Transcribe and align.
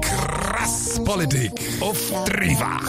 Krass 0.00 1.00
Politik 1.04 1.52
auf 1.80 1.98
dreifach. 2.26 2.82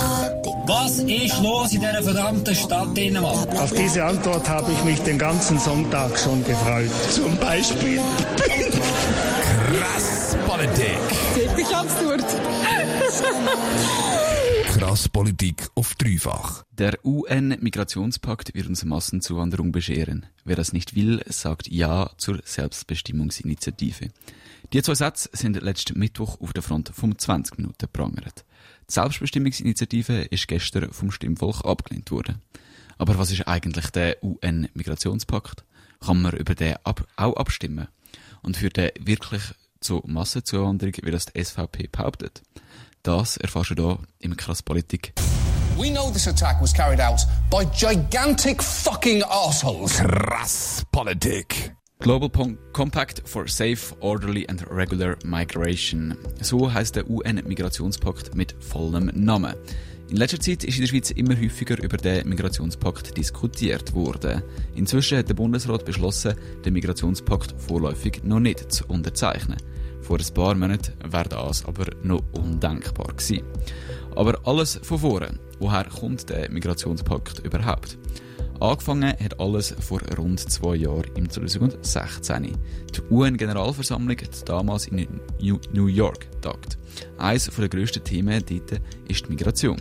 Was 0.66 1.00
ist 1.00 1.42
los 1.42 1.74
in 1.74 1.82
dieser 1.82 2.04
verdammten 2.04 2.56
Stadt 2.56 2.96
Dänemark? 2.98 3.50
Auf 3.60 3.74
diese 3.74 4.04
Antwort 4.04 4.48
habe 4.50 4.72
ich 4.72 4.84
mich 4.84 5.00
den 5.02 5.18
ganzen 5.18 5.60
Sonntag 5.60 6.18
schon 6.18 6.44
gefreut. 6.44 6.90
Zum 7.10 7.38
Beispiel. 7.38 8.00
Krass 9.72 10.36
Politik. 10.48 10.98
Wirklich 11.36 11.76
absurd. 11.76 12.26
Krass 14.74 15.10
Politik 15.10 15.68
auf 15.76 15.96
dreifach. 15.96 16.64
Der 16.72 16.98
UN-Migrationspakt 17.04 18.56
wird 18.56 18.68
uns 18.68 18.86
Massenzuwanderung 18.86 19.72
bescheren. 19.72 20.26
Wer 20.46 20.56
das 20.56 20.74
nicht 20.74 20.96
will, 20.96 21.22
sagt 21.28 21.68
Ja 21.68 22.10
zur 22.18 22.40
Selbstbestimmungsinitiative. 22.44 24.08
Die 24.74 24.82
zwei 24.82 24.96
Sätze 24.96 25.30
sind 25.34 25.62
letzten 25.62 26.00
Mittwoch 26.00 26.40
auf 26.40 26.54
der 26.54 26.64
Front 26.64 26.92
vom 26.94 27.18
20 27.18 27.58
Minuten 27.58 27.90
prangert. 27.92 28.46
Die 28.90 28.94
Selbstbestimmungsinitiative 28.94 30.22
ist 30.22 30.48
gestern 30.48 30.94
vom 30.94 31.12
Stimmvolk 31.12 31.66
abgelehnt 31.66 32.10
worden. 32.10 32.42
Aber 32.98 33.18
was 33.18 33.32
ist 33.32 33.50
eigentlich 33.50 33.90
der 33.90 34.24
UN-Migrationspakt? 34.24 35.66
Kann 36.00 36.22
man 36.22 36.38
über 36.38 36.56
den 36.56 36.78
ab 36.86 37.06
auch 37.18 37.36
abstimmen? 37.36 37.90
Und 38.44 38.56
führt 38.56 38.78
der 38.78 38.94
wirklich 38.98 39.42
zu 39.82 40.02
Massenzuwanderung, 40.06 40.94
wie 41.04 41.12
das 41.12 41.26
die 41.26 41.44
SVP 41.44 41.90
behauptet? 41.92 42.42
Das 43.04 43.36
erfährst 43.36 43.72
du 43.72 43.76
hier 43.76 44.00
im 44.20 44.38
Krass 44.38 44.64
Politik. 44.64 45.12
We 45.78 45.92
know 45.92 46.12
this 46.12 46.30
attack 46.30 46.62
was 46.62 46.74
carried 46.74 47.02
out 47.02 47.28
by 47.50 47.66
gigantic 47.78 48.64
fucking 48.64 49.22
assholes. 49.24 49.98
Krass 49.98 50.86
Politik. 50.94 51.74
Global 52.02 52.32
Compact 52.74 53.22
for 53.30 53.48
Safe, 53.48 53.96
Orderly 54.00 54.48
and 54.50 54.66
Regular 54.72 55.16
Migration. 55.24 56.18
So 56.42 56.74
heißt 56.74 56.96
der 56.96 57.08
UN-Migrationspakt 57.08 58.34
mit 58.34 58.56
vollem 58.60 59.12
Namen. 59.14 59.54
In 60.10 60.18
letzter 60.18 60.40
Zeit 60.40 60.64
ist 60.64 60.78
in 60.78 60.82
der 60.82 60.88
Schweiz 60.88 61.12
immer 61.12 61.40
häufiger 61.40 61.78
über 61.80 61.98
den 61.98 62.28
Migrationspakt 62.28 63.16
diskutiert 63.16 63.94
worden. 63.94 64.42
Inzwischen 64.74 65.20
hat 65.20 65.30
der 65.30 65.36
Bundesrat 65.36 65.86
beschlossen, 65.86 66.34
den 66.66 66.74
Migrationspakt 66.74 67.54
vorläufig 67.62 68.24
noch 68.24 68.40
nicht 68.40 68.72
zu 68.72 68.84
unterzeichnen. 68.88 69.58
Vor 70.02 70.18
ein 70.18 70.34
paar 70.34 70.56
Monaten 70.56 70.94
wäre 71.08 71.30
das 71.30 71.64
aber 71.66 71.86
noch 72.02 72.24
undenkbar 72.32 73.14
gewesen. 73.14 73.44
Aber 74.16 74.40
alles 74.46 74.80
von 74.82 74.98
vorne. 74.98 75.40
Woher 75.60 75.86
kommt 75.86 76.28
der 76.32 76.50
Migrationspakt 76.50 77.46
überhaupt? 77.46 78.00
Angefangen 78.62 79.16
hat 79.20 79.40
alles 79.40 79.74
vor 79.80 80.02
rund 80.20 80.40
zwei 80.40 80.76
Jahren, 80.76 81.10
im 81.16 81.28
2016. 81.28 82.44
Die 82.96 83.02
UN-Generalversammlung 83.10 84.16
hat 84.16 84.48
damals 84.48 84.86
in 84.86 85.08
New 85.74 85.88
York 85.88 86.30
getagt. 86.30 86.78
Eines 87.18 87.50
der 87.50 87.70
grössten 87.70 88.04
Themen 88.04 88.44
dort 88.48 88.72
war 88.72 88.80
die 89.10 89.30
Migration. 89.30 89.78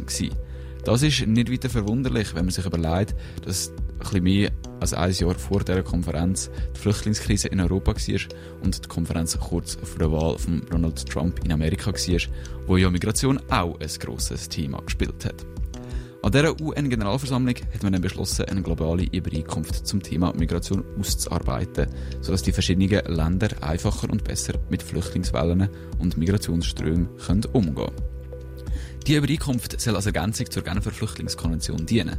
Das 0.83 1.03
ist 1.03 1.27
nicht 1.27 1.53
weiter 1.53 1.69
verwunderlich, 1.69 2.35
wenn 2.35 2.47
man 2.47 2.55
sich 2.55 2.65
überlegt, 2.65 3.15
dass 3.45 3.69
ein 3.69 3.99
bisschen 3.99 4.23
mehr 4.25 4.51
als 4.81 4.95
ein 4.95 5.13
Jahr 5.13 5.35
vor 5.35 5.61
dieser 5.61 5.83
Konferenz 5.83 6.51
die 6.75 6.81
Flüchtlingskrise 6.81 7.49
in 7.49 7.61
Europa 7.61 7.93
war 7.93 8.21
und 8.63 8.83
die 8.83 8.89
Konferenz 8.89 9.39
kurz 9.39 9.75
vor 9.75 9.99
der 9.99 10.11
Wahl 10.11 10.39
von 10.39 10.63
Donald 10.71 11.07
Trump 11.07 11.45
in 11.45 11.53
Amerika 11.53 11.93
war, 11.93 12.21
wo 12.67 12.79
ja 12.79 12.89
Migration 12.89 13.39
auch 13.51 13.79
ein 13.79 13.91
grosses 14.01 14.49
Thema 14.49 14.81
gespielt 14.81 15.27
hat. 15.27 15.45
An 16.23 16.33
dieser 16.33 16.61
UN-Generalversammlung 16.61 17.55
hat 17.73 17.83
man 17.83 17.95
dann 17.95 18.03
beschlossen, 18.03 18.45
eine 18.45 18.61
globale 18.61 19.05
Übereinkunft 19.05 19.87
zum 19.87 20.03
Thema 20.03 20.35
Migration 20.35 20.85
auszuarbeiten, 20.99 21.87
sodass 22.21 22.43
die 22.43 22.53
verschiedenen 22.53 22.91
Länder 23.07 23.49
einfacher 23.63 24.11
und 24.11 24.23
besser 24.23 24.55
mit 24.69 24.83
Flüchtlingswellen 24.83 25.71
und 25.99 26.19
Migrationsströmen 26.19 27.09
umgehen 27.53 27.75
können. 27.75 28.10
Die 29.07 29.15
Übereinkunft 29.15 29.81
soll 29.81 29.97
als 29.97 30.07
Ergänzung 30.07 30.51
zur 30.51 30.63
Genfer 30.63 30.91
Flüchtlingskonvention 30.91 31.87
dienen. 31.87 32.19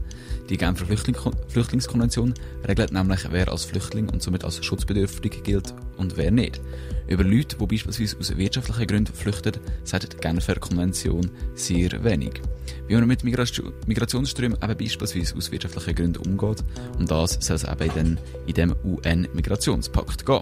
Die 0.50 0.58
Genfer 0.58 0.86
Flüchtling 0.86 1.16
Flüchtlingskonvention 1.48 2.33
regelt 2.67 2.92
nämlich, 2.92 3.20
wer 3.30 3.52
als 3.52 3.66
Flüchtling 3.66 4.10
und 4.10 4.23
somit 4.23 4.44
als 4.44 4.64
schutzbedürftig 4.66 5.44
gilt 5.44 5.73
und 5.98 6.17
wer 6.17 6.32
nicht. 6.32 6.60
Über 7.08 7.23
Leute, 7.23 7.55
die 7.58 7.67
beispielsweise 7.67 8.17
aus 8.17 8.36
wirtschaftlichen 8.36 8.88
Gründen 8.88 9.14
flüchten, 9.14 9.54
sagt 9.83 10.14
die 10.14 10.17
Genfer 10.17 10.55
Konvention 10.55 11.30
sehr 11.54 12.04
wenig. 12.04 12.42
Wie 12.88 12.95
man 12.95 13.08
mit 13.08 13.23
Migration 13.23 13.73
Migrationsströmen 13.86 14.58
eben 14.61 14.78
beispielsweise 14.78 15.36
aus 15.36 15.52
wirtschaftlichen 15.52 15.95
Gründen 15.95 16.28
umgeht, 16.28 16.64
und 16.98 17.11
das 17.11 17.38
soll 17.42 17.58
es 17.58 17.64
eben 17.64 18.17
in 18.48 18.54
dem 18.54 18.76
UN-Migrationspakt 18.84 20.26
gehen. 20.26 20.42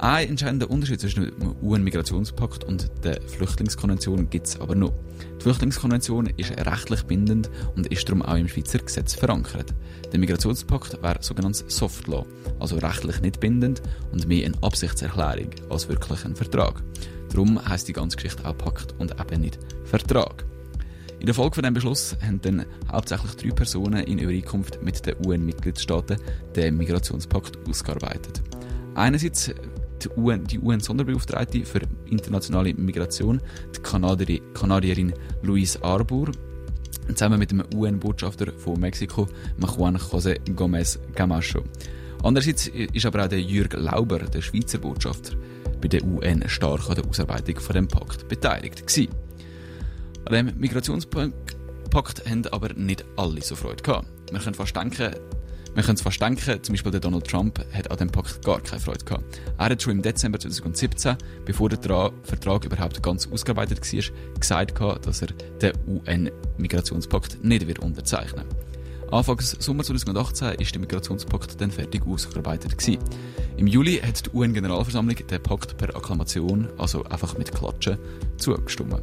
Ein 0.00 0.28
entscheidender 0.28 0.70
Unterschied 0.70 1.00
zwischen 1.00 1.24
dem 1.24 1.56
UN-Migrationspakt 1.60 2.62
und 2.62 2.88
der 3.02 3.20
Flüchtlingskonvention 3.20 4.30
gibt 4.30 4.46
es 4.46 4.60
aber 4.60 4.76
noch. 4.76 4.92
Die 5.38 5.42
Flüchtlingskonvention 5.42 6.26
ist 6.36 6.52
rechtlich 6.52 7.02
bindend 7.02 7.50
und 7.74 7.88
ist 7.88 8.08
darum 8.08 8.22
auch 8.22 8.36
im 8.36 8.46
Schweizer 8.46 8.78
Gesetz 8.78 9.14
verankert. 9.14 9.74
Der 10.12 10.20
Migrationspakt 10.20 11.02
wäre 11.02 11.18
sogenanntes 11.20 11.64
Soft 11.66 12.06
Law, 12.06 12.24
also 12.60 12.76
rechtlich 12.76 13.20
nicht 13.22 13.40
bindend 13.40 13.82
und 14.12 14.28
mehr 14.28 14.46
eine 14.46 14.62
Absichtserklärung 14.62 15.50
als 15.68 15.88
wirklich 15.88 16.24
ein 16.24 16.36
Vertrag. 16.36 16.80
Darum 17.30 17.60
heisst 17.68 17.88
die 17.88 17.92
ganze 17.92 18.18
Geschichte 18.18 18.44
auch 18.44 18.56
Pakt 18.56 18.94
und 18.98 19.16
eben 19.20 19.40
nicht 19.40 19.58
Vertrag. 19.84 20.44
In 21.18 21.26
der 21.26 21.34
Folge 21.34 21.56
von 21.56 21.62
diesem 21.62 21.74
Beschluss 21.74 22.16
haben 22.24 22.40
dann 22.42 22.64
hauptsächlich 22.92 23.34
drei 23.34 23.50
Personen 23.50 24.04
in 24.04 24.20
Übereinkunft 24.20 24.80
mit 24.80 25.04
den 25.04 25.16
UN-Mitgliedstaaten 25.26 26.18
den 26.54 26.76
Migrationspakt 26.76 27.58
ausgearbeitet. 27.68 28.40
Einerseits 28.94 29.52
die 30.04 30.08
UN, 30.16 30.44
die 30.44 30.58
UN-Sonderbeauftragte 30.58 31.64
für 31.64 31.80
internationale 32.06 32.74
Migration, 32.74 33.40
die 33.76 33.80
Kanadier, 33.80 34.40
Kanadierin 34.54 35.12
Louise 35.42 35.82
Arbour, 35.82 36.30
zusammen 37.08 37.38
mit 37.38 37.50
dem 37.50 37.64
UN-Botschafter 37.74 38.52
von 38.52 38.80
Mexiko, 38.80 39.28
Juan 39.60 39.96
José 39.96 40.38
Gómez 40.54 40.98
Camacho. 41.14 41.64
Andererseits 42.22 42.68
ist 42.68 43.06
aber 43.06 43.24
auch 43.24 43.28
der 43.28 43.40
Jürg 43.40 43.74
Lauber, 43.74 44.18
der 44.18 44.42
Schweizer 44.42 44.78
Botschafter, 44.78 45.36
bei 45.80 45.88
der 45.88 46.04
UN 46.04 46.48
stark 46.48 46.88
an 46.88 46.96
der 46.96 47.06
Ausarbeitung 47.06 47.60
von 47.60 47.74
dem 47.74 47.88
Pakt 47.88 48.28
beteiligt 48.28 48.86
gewesen. 48.86 49.08
An 50.24 50.32
dem 50.32 50.58
Migrationspakt 50.58 52.28
haben 52.28 52.46
aber 52.48 52.74
nicht 52.74 53.04
alle 53.16 53.40
so 53.40 53.54
Freude 53.54 53.82
gehabt. 53.82 54.32
Man 54.32 54.42
könnte 54.42 54.58
fast 54.58 54.76
denken, 54.76 55.14
man 55.74 55.84
könnte 55.84 55.94
es 55.94 56.02
fast 56.02 56.20
denken, 56.20 56.62
zum 56.62 56.72
Beispiel 56.72 56.92
der 56.92 57.00
Donald 57.00 57.26
Trump 57.26 57.64
hat 57.72 57.90
an 57.90 57.96
dem 57.98 58.10
Pakt 58.10 58.44
gar 58.44 58.60
keine 58.60 58.80
Freude 58.80 59.04
gehabt. 59.04 59.40
Er 59.58 59.66
hat 59.66 59.82
schon 59.82 59.92
im 59.92 60.02
Dezember 60.02 60.38
2017, 60.38 61.16
bevor 61.44 61.68
der 61.68 61.80
Tra 61.80 62.10
Vertrag 62.22 62.64
überhaupt 62.64 63.02
ganz 63.02 63.28
ausgearbeitet 63.30 63.80
war, 63.80 64.38
gesagt 64.38 65.06
dass 65.06 65.22
er 65.22 65.28
den 65.60 65.72
UN-Migrationspakt 65.86 67.44
nicht 67.44 67.66
wird 67.66 67.78
unterzeichnen 67.78 68.44
Anfangs 69.10 69.56
Sommer 69.58 69.84
2018 69.84 70.60
ist 70.60 70.74
der 70.74 70.80
Migrationspakt 70.80 71.58
dann 71.60 71.70
fertig 71.70 72.06
ausgearbeitet 72.06 72.76
gewesen. 72.76 73.02
Im 73.56 73.66
Juli 73.66 73.96
hat 73.96 74.26
die 74.26 74.36
UN-Generalversammlung 74.36 75.16
den 75.16 75.42
Pakt 75.42 75.78
per 75.78 75.96
Akklamation, 75.96 76.68
also 76.76 77.04
einfach 77.04 77.38
mit 77.38 77.50
Klatschen, 77.50 77.96
zugestimmt. 78.36 79.00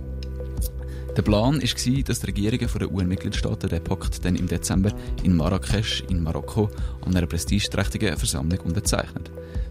Der 1.16 1.22
Plan 1.22 1.62
war, 1.62 2.04
dass 2.04 2.20
die 2.20 2.26
Regierungen 2.26 2.70
der 2.78 2.92
UN-Mitgliedstaaten 2.92 3.70
den 3.70 3.82
Pakt 3.82 4.26
dann 4.26 4.36
im 4.36 4.48
Dezember 4.48 4.92
in 5.24 5.38
Marrakesch 5.38 6.04
in 6.10 6.22
Marokko 6.22 6.70
an 7.06 7.16
einer 7.16 7.26
prestigeträchtigen 7.26 8.18
Versammlung 8.18 8.60
unterzeichnen. 8.60 9.24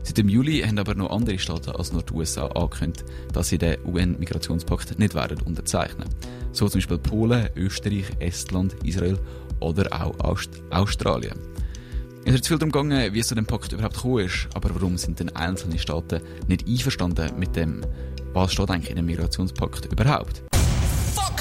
Seit 0.03 0.17
dem 0.17 0.31
Juli 0.31 0.63
haben 0.63 0.79
aber 0.79 0.95
noch 0.95 1.11
andere 1.11 1.39
Staaten 1.39 1.73
als 1.73 1.93
nur 1.93 2.03
die 2.03 2.15
USA 2.15 2.47
angekündigt, 2.47 3.05
dass 3.35 3.51
sie 3.51 3.59
den 3.59 3.77
UN-Migrationspakt 3.85 4.99
nicht 4.99 5.15
werden 5.15 5.39
unterzeichnen. 5.43 6.09
So 6.53 6.67
zum 6.67 6.79
Beispiel 6.79 6.99
Polen, 6.99 7.51
Österreich, 7.57 8.07
Estland, 8.21 8.75
Israel 8.83 9.19
oder 9.61 9.93
auch 9.93 10.19
Aust 10.21 10.63
Australien. 10.71 11.39
Es 12.25 12.35
ist 12.37 12.49
viel 12.49 12.57
darum 12.57 12.73
gegangen, 12.73 13.13
wie 13.13 13.19
es 13.19 13.27
zu 13.27 13.35
dem 13.35 13.45
Pakt 13.45 13.71
überhaupt 13.71 13.97
gekommen 13.97 14.25
ist, 14.25 14.49
aber 14.55 14.75
warum 14.75 14.97
sind 14.97 15.21
denn 15.21 15.29
einzelne 15.37 15.79
Staaten 15.79 16.23
nicht 16.49 16.67
einverstanden 16.67 17.39
mit 17.39 17.55
dem, 17.55 17.83
was 18.33 18.55
steht 18.55 18.71
eigentlich 18.71 18.89
in 18.89 18.97
dem 18.97 19.05
Migrationspakt 19.05 19.93
überhaupt? 19.93 20.43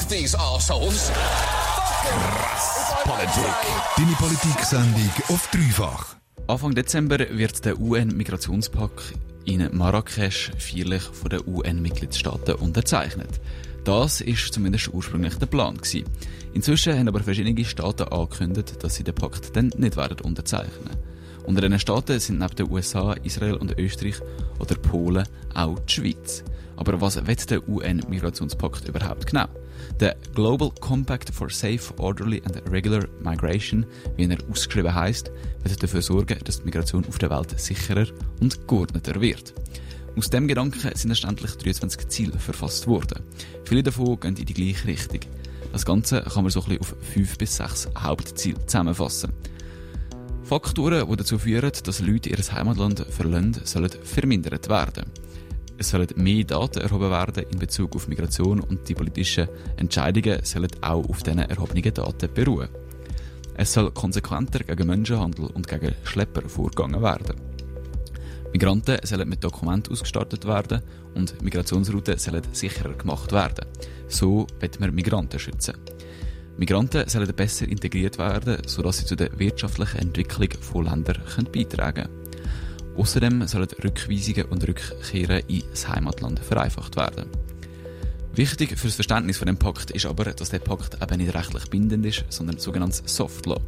These 0.10 0.38
assholes. 0.38 1.12
Krass 1.12 2.94
Politik. 3.04 3.54
Deine 3.98 4.12
Politik-Sendung 4.14 5.10
auf 5.30 5.50
dreifach. 5.52 6.16
Anfang 6.48 6.74
Dezember 6.74 7.20
wird 7.20 7.64
der 7.66 7.80
UN-Migrationspakt 7.80 9.14
in 9.46 9.70
Marrakesch 9.76 10.52
feierlich 10.58 11.04
von 11.04 11.30
den 11.30 11.42
UN-Mitgliedstaaten 11.46 12.56
unterzeichnet. 12.56 13.42
Das 13.84 14.22
ist 14.22 14.54
zumindest 14.54 14.90
ursprünglich 14.94 15.36
der 15.36 15.48
Plan 15.48 15.78
gewesen. 15.78 16.06
Inzwischen 16.54 16.98
haben 16.98 17.08
aber 17.08 17.22
verschiedene 17.22 17.66
Staaten 17.66 18.04
angekündigt, 18.04 18.84
dass 18.84 18.96
sie 18.96 19.04
den 19.04 19.16
Pakt 19.16 19.56
dann 19.56 19.72
nicht 19.78 19.98
werden 19.98 20.22
unterzeichnen. 20.22 21.13
Unter 21.46 21.62
diesen 21.62 21.80
Staaten 21.80 22.20
sind 22.20 22.40
neben 22.40 22.56
den 22.56 22.72
USA, 22.72 23.14
Israel 23.24 23.56
und 23.56 23.78
Österreich 23.78 24.16
oder 24.60 24.76
Polen 24.76 25.28
auch 25.54 25.78
die 25.80 25.94
Schweiz. 25.94 26.44
Aber 26.78 27.00
was 27.02 27.16
will 27.28 27.36
der 27.36 27.68
UN-Migrationspakt 27.68 28.88
überhaupt 28.88 29.28
genau? 29.28 29.48
Der 30.00 30.16
Global 30.34 30.72
Compact 30.80 31.30
for 31.30 31.50
Safe, 31.50 31.82
Orderly 31.98 32.42
and 32.46 32.62
Regular 32.72 33.06
Migration, 33.22 33.86
wie 34.16 34.26
er 34.26 34.38
ausgeschrieben 34.50 34.94
heißt, 34.96 35.32
wird 35.64 35.84
dafür 35.84 36.02
sorgen, 36.02 36.40
dass 36.44 36.60
die 36.60 36.66
Migration 36.66 37.06
auf 37.06 37.18
der 37.18 37.30
Welt 37.30 37.60
sicherer 37.60 38.08
und 38.40 38.68
geordneter 38.68 39.20
wird. 39.20 39.54
Aus 40.16 40.30
dem 40.30 40.48
Gedanken 40.48 40.92
sind 40.96 41.10
erstendlich 41.10 41.52
23 41.56 42.08
Ziele 42.08 42.40
verfasst 42.40 42.88
worden. 42.88 43.24
Viele 43.66 43.84
davon 43.84 44.20
gehen 44.20 44.36
in 44.38 44.46
die 44.46 44.54
gleiche 44.54 44.88
Richtung. 44.88 45.22
Das 45.72 45.86
Ganze 45.86 46.22
kann 46.22 46.44
man 46.44 46.52
so 46.52 46.62
ein 46.62 46.78
bisschen 46.78 46.82
auf 46.82 46.96
fünf 47.02 47.38
bis 47.38 47.56
sechs 47.58 47.90
Hauptziele 47.98 48.64
zusammenfassen. 48.66 49.34
Faktoren, 50.44 51.10
die 51.10 51.16
dazu 51.16 51.40
führen, 51.40 51.72
dass 51.84 52.02
Leute 52.02 52.30
ihr 52.30 52.38
Heimatland 52.38 53.00
verlassen, 53.10 53.56
sollen 53.64 53.90
vermindert 54.04 54.68
werden. 54.70 55.06
Es 55.78 55.90
sollen 55.90 56.10
mehr 56.16 56.44
Daten 56.44 56.82
erhoben 56.82 57.10
werden 57.10 57.46
in 57.50 57.60
Bezug 57.60 57.96
auf 57.96 58.08
Migration 58.08 58.60
und 58.60 58.88
die 58.88 58.94
politischen 58.94 59.48
Entscheidungen 59.78 60.44
sollen 60.44 60.70
auch 60.82 61.08
auf 61.10 61.24
diesen 61.24 61.40
erhobenen 61.40 61.94
Daten 61.94 62.34
beruhen. 62.34 62.70
Es 63.56 63.74
soll 63.74 63.92
konsequenter 63.92 64.60
gegen 64.60 64.88
Menschenhandel 64.88 65.46
und 65.48 65.68
gegen 65.68 65.96
Schlepper 66.04 66.48
vorgegangen 66.50 67.02
werden. 67.02 67.36
Migranten 68.52 68.98
sollen 69.04 69.30
mit 69.30 69.44
Dokumenten 69.44 69.94
ausgestattet 69.94 70.46
werden 70.46 70.82
und 71.16 71.42
Migrationsrouten 71.42 72.18
sollen 72.18 72.44
sicherer 72.52 72.94
gemacht 72.94 73.32
werden. 73.32 73.66
So 74.08 74.46
wird 74.60 74.80
man 74.80 74.94
Migranten 74.94 75.40
schützen. 75.40 75.76
Migranten 76.58 77.08
sollen 77.10 77.34
besser 77.36 77.68
integriert 77.68 78.18
werden, 78.18 78.58
sodass 78.68 79.00
sie 79.00 79.06
zu 79.06 79.16
der 79.16 79.38
wirtschaftlichen 79.40 80.00
Entwicklung 80.00 80.50
von 80.62 80.86
Ländern 80.86 81.22
beitragen 81.52 82.04
können. 82.04 82.24
Außerdem 82.96 83.48
sollen 83.48 83.70
Rückweisungen 83.84 84.46
und 84.46 84.68
Rückkehren 84.68 85.42
ins 85.48 85.88
Heimatland 85.88 86.40
vereinfacht 86.40 86.96
werden. 86.96 87.30
Wichtig 88.36 88.78
für 88.78 88.88
das 88.88 88.96
Verständnis 88.96 89.38
von 89.38 89.48
dem 89.48 89.58
Pakt 89.58 89.92
ist 89.92 90.06
aber, 90.06 90.26
dass 90.26 90.50
der 90.50 90.60
Pakt 90.60 90.98
eben 91.02 91.18
nicht 91.18 91.36
rechtlich 91.36 91.70
bindend 91.70 92.06
ist, 92.06 92.26
sondern 92.30 92.58
sogenanntes 92.58 93.04
Soft 93.06 93.46
Law. 93.46 93.60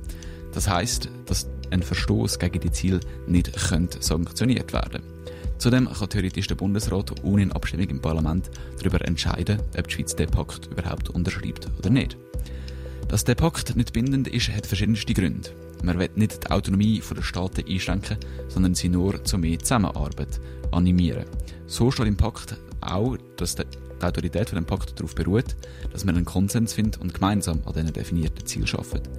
Das 0.54 0.68
heißt, 0.68 1.10
dass 1.26 1.48
ein 1.72 1.84
Verstoß 1.84 2.40
gegen 2.40 2.60
die 2.60 2.72
Ziele 2.72 3.00
nicht 3.28 3.52
könnte 3.68 4.02
sanktioniert 4.02 4.74
werden. 4.74 5.04
Zudem 5.58 5.92
kann 5.92 6.10
theoretisch 6.10 6.48
der 6.48 6.56
Bundesrat 6.56 7.24
ohne 7.24 7.54
Abstimmung 7.56 7.90
im 7.90 8.02
Parlament 8.02 8.50
darüber 8.80 9.04
entscheiden, 9.06 9.60
ob 9.78 9.88
die 9.88 9.94
Schweiz 9.94 10.16
den 10.16 10.30
Pakt 10.30 10.68
überhaupt 10.68 11.10
unterschreibt 11.10 11.68
oder 11.78 11.90
nicht. 11.90 12.18
Dass 13.07 13.24
der 13.24 13.36
Pakt 13.36 13.75
nicht 13.75 13.94
bindend 13.94 14.28
ist, 14.28 14.50
hat 14.50 14.66
verschiedenste 14.66 15.13
Gründe. 15.13 15.50
Man 15.84 16.00
will 16.00 16.10
nicht 16.16 16.44
die 16.44 16.52
Autonomie 16.52 17.02
der 17.16 17.22
Staaten 17.22 17.63
einschränken, 17.68 18.18
sondern 18.48 18.74
sie 18.74 18.90
nur 18.90 19.24
zu 19.24 19.38
mehr 19.38 19.60
Zusammenarbeit 19.60 20.40
animieren. 20.72 21.25
So 21.68 21.92
steht 21.92 22.07
im 22.07 22.18
Pakt 22.18 22.57
auch, 22.81 23.18
dass 23.38 23.56
die 23.56 23.63
Autorität 24.02 24.50
von 24.50 24.57
dem 24.57 24.66
Pakt 24.66 25.00
darauf 25.00 25.13
beruht, 25.13 25.56
dass 25.92 26.04
man 26.04 26.16
einen 26.16 26.25
Konsens 26.25 26.74
findet 26.74 27.00
und 27.00 27.13
gemeinsam 27.13 27.62
an 27.66 27.74
diesen 27.74 27.94
definierten 27.94 28.46
Zielen 28.46 28.69
arbeitet. 28.74 29.10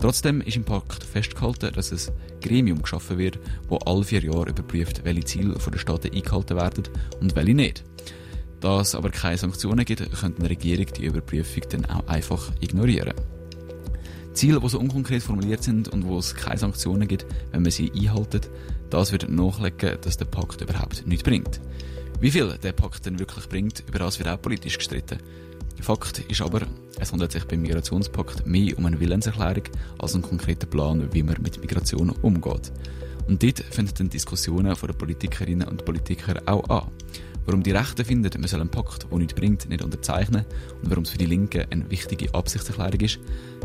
Trotzdem 0.00 0.40
ist 0.40 0.56
im 0.56 0.64
Pakt 0.64 1.04
festgehalten, 1.04 1.72
dass 1.74 1.92
ein 1.92 2.14
Gremium 2.40 2.82
geschaffen 2.82 3.18
wird, 3.18 3.38
wo 3.68 3.76
alle 3.78 4.04
vier 4.04 4.24
Jahre 4.24 4.50
überprüft, 4.50 5.04
welche 5.04 5.24
Ziele 5.24 5.54
den 5.54 5.78
Staaten 5.78 6.12
eingehalten 6.12 6.56
werden 6.56 6.84
und 7.20 7.36
welche 7.36 7.54
nicht. 7.54 7.84
Da 8.60 8.80
es 8.80 8.94
aber 8.94 9.10
keine 9.10 9.36
Sanktionen 9.36 9.84
gibt, 9.84 10.10
könnte 10.18 10.38
eine 10.40 10.50
Regierung 10.50 10.86
die 10.86 11.04
Überprüfung 11.04 11.62
dann 11.70 11.84
auch 11.84 12.06
einfach 12.08 12.50
ignorieren. 12.60 13.14
Ziele, 14.34 14.60
die 14.60 14.68
so 14.68 14.78
unkonkret 14.78 15.22
formuliert 15.22 15.62
sind 15.62 15.88
und 15.88 16.04
wo 16.06 16.18
es 16.18 16.34
keine 16.34 16.58
Sanktionen 16.58 17.08
gibt, 17.08 17.26
wenn 17.52 17.62
man 17.62 17.70
sie 17.70 17.90
einhaltet, 17.92 18.50
das 18.90 19.12
wird 19.12 19.28
nachlegen, 19.28 19.98
dass 20.00 20.16
der 20.16 20.26
Pakt 20.26 20.60
überhaupt 20.60 21.06
nichts 21.06 21.24
bringt. 21.24 21.60
Wie 22.20 22.30
viel 22.30 22.56
der 22.62 22.72
Pakt 22.72 23.06
denn 23.06 23.18
wirklich 23.18 23.48
bringt, 23.48 23.84
über 23.88 23.98
das 23.98 24.18
wird 24.18 24.28
auch 24.28 24.40
politisch 24.40 24.78
gestritten. 24.78 25.18
Fakt 25.80 26.20
ist 26.30 26.40
aber, 26.40 26.62
es 26.98 27.12
handelt 27.12 27.32
sich 27.32 27.44
beim 27.44 27.62
Migrationspakt 27.62 28.46
mehr 28.46 28.78
um 28.78 28.86
eine 28.86 29.00
Willenserklärung 29.00 29.64
als 29.98 30.14
einen 30.14 30.22
konkreten 30.22 30.70
Plan, 30.70 31.08
wie 31.12 31.22
man 31.22 31.42
mit 31.42 31.60
Migration 31.60 32.10
umgeht. 32.10 32.72
Und 33.26 33.42
dort 33.42 33.60
finden 33.60 33.92
dann 33.98 34.10
Diskussionen 34.10 34.76
von 34.76 34.88
den 34.88 34.98
Politikerinnen 34.98 35.68
und 35.68 35.84
Politikern 35.84 36.46
auch 36.46 36.68
an. 36.68 36.90
Warum 37.46 37.62
die 37.62 37.72
Rechten 37.72 38.04
finden, 38.04 38.40
man 38.40 38.48
soll 38.48 38.60
einen 38.60 38.70
Pakt, 38.70 39.06
der 39.10 39.18
nichts 39.18 39.34
bringt, 39.34 39.68
nicht 39.68 39.82
unterzeichnen 39.82 40.44
und 40.82 40.90
warum 40.90 41.04
es 41.04 41.10
für 41.10 41.18
die 41.18 41.26
Linken 41.26 41.66
eine 41.70 41.90
wichtige 41.90 42.32
Absichtserklärung 42.34 43.00
ist, 43.00 43.18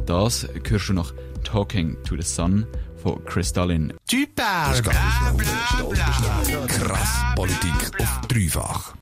das 0.06 0.48
hörst 0.68 0.90
du 0.90 0.94
nach 0.94 1.14
Talking 1.44 1.98
to 2.04 2.16
the 2.16 2.22
Sun 2.22 2.66
von 2.98 3.24
Kristallin. 3.26 3.94
Tu 4.10 4.26
parles, 4.36 4.82
Krass 6.68 7.24
Politik 7.36 8.02
auf 8.02 8.22
dreifach. 8.28 8.94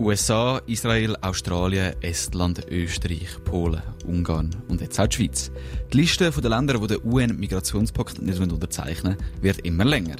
USA, 0.00 0.60
Israel, 0.66 1.16
Australien, 1.22 1.92
Estland, 2.02 2.64
Österreich, 2.70 3.42
Polen, 3.44 3.82
Ungarn 4.06 4.54
und 4.68 4.80
jetzt 4.80 5.00
auch 5.00 5.08
die 5.08 5.16
Schweiz. 5.16 5.50
Die 5.92 5.96
Liste 5.96 6.30
der 6.30 6.50
Länder, 6.50 6.78
die 6.78 6.86
den 6.86 7.04
UN-Migrationspakt 7.04 8.22
nicht 8.22 8.38
unterzeichnen 8.38 9.16
wird 9.40 9.58
immer 9.66 9.84
länger. 9.84 10.14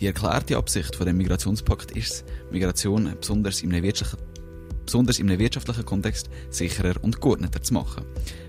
Die 0.00 0.06
erklärte 0.06 0.56
Absicht 0.56 0.96
von 0.96 1.06
dem 1.06 1.16
Migrationspakt 1.16 1.92
ist 1.92 2.24
Migration 2.50 3.12
besonders 3.20 3.62
einem 3.62 3.82
wirtschaftlichen 3.82 4.34
besonders 4.84 5.18
in 5.18 5.28
einem 5.28 5.38
wirtschaftlichen 5.38 5.84
Kontext 5.84 6.28
sicherer 6.50 7.02
und 7.02 7.20
geordneter 7.20 7.62
zu 7.62 7.74
machen. 7.74 8.04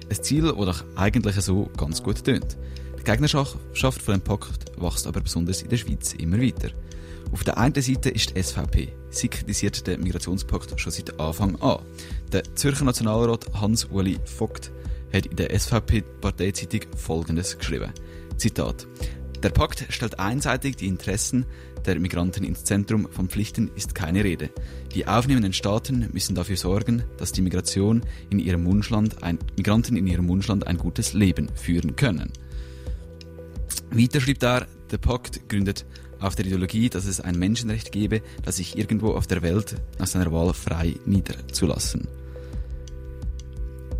Ein 0.10 0.24
Ziel, 0.24 0.44
das 0.44 0.54
doch 0.54 0.84
eigentlich 0.96 1.36
so 1.36 1.70
ganz 1.78 2.04
gut 2.04 2.24
tönt. 2.24 2.58
Die 3.00 3.04
Gegnerschaft 3.04 4.02
von 4.02 4.14
dem 4.14 4.22
Pakt 4.22 4.66
wächst 4.78 5.08
aber 5.08 5.22
besonders 5.22 5.62
in 5.62 5.70
der 5.70 5.78
Schweiz 5.78 6.14
immer 6.14 6.42
weiter. 6.42 6.70
Auf 7.32 7.44
der 7.44 7.58
einen 7.58 7.82
Seite 7.82 8.10
ist 8.10 8.36
die 8.36 8.42
SVP. 8.42 8.90
Sie 9.10 9.28
kritisiert 9.28 9.88
den 9.88 10.02
Migrationspakt 10.02 10.80
schon 10.80 10.92
seit 10.92 11.20
Anfang 11.20 11.56
an. 11.62 11.80
Der 12.32 12.44
Zürcher 12.56 12.86
Nationalrat 12.86 13.46
Hans-Uli 13.54 14.20
Vogt 14.26 14.72
hat 15.12 15.26
in 15.26 15.36
der 15.36 15.58
SVP-Parteizeitung 15.58 16.82
Folgendes 16.96 17.58
geschrieben. 17.58 17.92
Zitat. 18.38 18.86
Der 19.46 19.52
Pakt 19.52 19.86
stellt 19.90 20.18
einseitig 20.18 20.76
die 20.76 20.88
Interessen 20.88 21.46
der 21.86 22.00
Migranten 22.00 22.44
ins 22.44 22.64
Zentrum, 22.64 23.08
von 23.12 23.30
Pflichten 23.30 23.70
ist 23.76 23.94
keine 23.94 24.24
Rede. 24.24 24.50
Die 24.96 25.06
aufnehmenden 25.06 25.54
Staaten 25.54 26.10
müssen 26.12 26.34
dafür 26.34 26.58
sorgen, 26.58 27.04
dass 27.20 27.32
die 27.32 27.44
Migration 27.44 28.02
in 28.32 28.40
ihrem 28.40 28.66
Wunschland 28.66 29.22
ein, 29.22 29.38
Migranten 29.56 29.98
in 29.98 30.08
ihrem 30.08 30.28
Wunschland 30.30 30.66
ein 30.66 30.80
gutes 30.80 31.14
Leben 31.14 31.52
führen 31.54 31.96
können. 31.96 32.34
Weiter 33.92 34.20
schreibt 34.20 34.42
er, 34.42 34.66
der 34.90 34.98
Pakt 34.98 35.48
gründet 35.48 35.86
auf 36.20 36.34
der 36.34 36.48
Ideologie, 36.48 36.90
dass 36.90 37.06
es 37.06 37.22
ein 37.22 37.38
Menschenrecht 37.38 37.92
gebe, 37.92 38.24
das 38.44 38.56
sich 38.56 38.80
irgendwo 38.80 39.12
auf 39.12 39.28
der 39.28 39.44
Welt 39.44 39.76
nach 40.00 40.08
seiner 40.08 40.32
Wahl 40.32 40.56
frei 40.56 40.96
niederzulassen. 41.06 42.08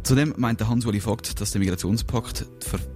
Zudem 0.06 0.36
meinte 0.38 0.68
Hans-Uli 0.70 1.00
Vogt, 1.00 1.42
dass 1.42 1.50
der 1.50 1.60
Migrationspakt 1.60 2.46